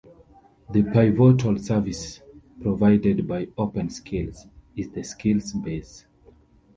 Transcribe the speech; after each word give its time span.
The 0.71 0.81
pivotal 0.81 1.59
service 1.59 2.23
provided 2.59 3.27
by 3.27 3.45
OpenSkills 3.45 4.47
is 4.75 4.89
the 4.89 5.01
SkillsBase. 5.01 6.05